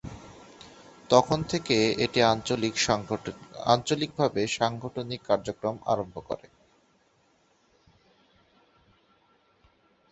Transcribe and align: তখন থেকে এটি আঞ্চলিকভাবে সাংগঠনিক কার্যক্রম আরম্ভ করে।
তখন 1.09 1.39
থেকে 1.51 1.75
এটি 2.05 2.19
আঞ্চলিকভাবে 3.67 4.41
সাংগঠনিক 4.57 5.21
কার্যক্রম 5.29 5.75
আরম্ভ 5.85 6.15
করে। 6.29 6.47